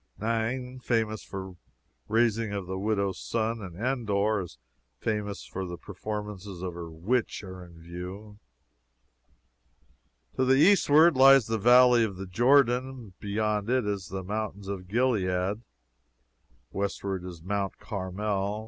Nain, 0.19 0.79
famous 0.79 1.23
for 1.23 1.49
the 1.51 1.55
raising 2.07 2.51
of 2.53 2.65
the 2.65 2.79
widow's 2.79 3.19
son, 3.19 3.61
and 3.61 3.75
Endor, 3.79 4.39
as 4.39 4.57
famous 4.97 5.45
for 5.45 5.63
the 5.63 5.77
performances 5.77 6.63
of 6.63 6.73
her 6.73 6.89
witch 6.89 7.43
are 7.43 7.63
in 7.63 7.79
view. 7.79 8.39
To 10.37 10.45
the 10.45 10.55
eastward 10.55 11.15
lies 11.15 11.45
the 11.45 11.59
Valley 11.59 12.03
of 12.03 12.15
the 12.17 12.25
Jordan 12.25 12.89
and 12.89 13.19
beyond 13.19 13.69
it 13.69 13.83
the 13.83 14.23
mountains 14.25 14.67
of 14.67 14.87
Gilead. 14.87 15.61
Westward 16.71 17.23
is 17.23 17.43
Mount 17.43 17.77
Carmel. 17.77 18.59